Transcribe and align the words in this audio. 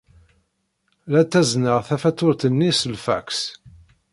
La 1.11 1.21
ttazneɣ 1.25 1.77
tafatuṛt-nni 1.87 2.71
s 2.79 2.81
lfaks. 2.93 3.39